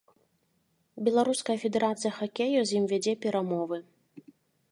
Беларуская 1.09 1.57
федэрацыя 1.65 2.11
хакею 2.19 2.61
з 2.69 2.79
ім 2.79 2.83
вядзе 2.93 3.13
перамовы. 3.27 3.77